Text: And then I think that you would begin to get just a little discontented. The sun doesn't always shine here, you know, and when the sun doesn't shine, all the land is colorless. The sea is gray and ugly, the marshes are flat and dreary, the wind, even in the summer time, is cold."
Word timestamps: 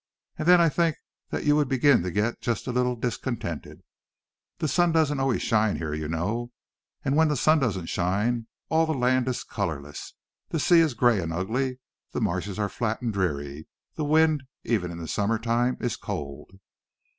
And 0.39 0.47
then 0.47 0.59
I 0.59 0.67
think 0.67 0.95
that 1.29 1.45
you 1.45 1.55
would 1.55 1.67
begin 1.69 2.01
to 2.01 2.09
get 2.09 2.41
just 2.41 2.65
a 2.65 2.71
little 2.71 2.95
discontented. 2.95 3.83
The 4.57 4.67
sun 4.67 4.91
doesn't 4.91 5.19
always 5.19 5.43
shine 5.43 5.75
here, 5.75 5.93
you 5.93 6.07
know, 6.07 6.51
and 7.05 7.15
when 7.15 7.27
the 7.27 7.35
sun 7.37 7.59
doesn't 7.59 7.85
shine, 7.85 8.47
all 8.67 8.87
the 8.87 8.95
land 8.95 9.27
is 9.27 9.43
colorless. 9.43 10.15
The 10.49 10.59
sea 10.59 10.79
is 10.79 10.95
gray 10.95 11.19
and 11.19 11.31
ugly, 11.31 11.77
the 12.13 12.19
marshes 12.19 12.57
are 12.57 12.67
flat 12.67 13.03
and 13.03 13.13
dreary, 13.13 13.67
the 13.93 14.03
wind, 14.03 14.41
even 14.63 14.89
in 14.89 14.97
the 14.97 15.07
summer 15.07 15.37
time, 15.37 15.77
is 15.79 15.97
cold." 15.97 16.49